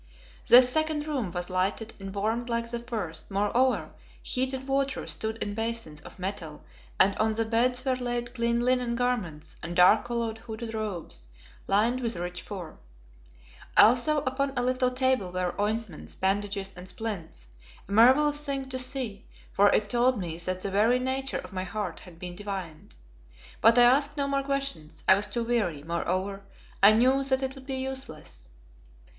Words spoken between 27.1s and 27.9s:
that it would be